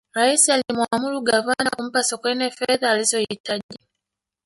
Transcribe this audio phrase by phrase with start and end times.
[0.13, 3.79] raisi alimwamuru gavana kumpa sokoine fedha alizohitaji